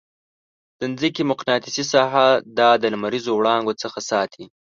د 0.79 0.81
مځکې 0.91 1.21
مقناطیسي 1.31 1.83
ساحه 1.93 2.27
دا 2.59 2.69
د 2.81 2.83
لمریزو 2.93 3.31
وړانګو 3.35 3.73
څخه 3.83 3.99
ساتي. 4.09 4.45